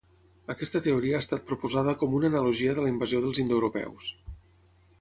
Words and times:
Aquesta 0.53 0.79
teoria 0.85 1.17
ha 1.17 1.21
estat 1.25 1.43
proposada 1.49 1.93
com 2.03 2.15
una 2.19 2.31
analogia 2.33 2.73
de 2.79 2.85
la 2.87 2.93
invasió 2.95 3.21
dels 3.27 3.43
indoeuropeus. 3.45 4.09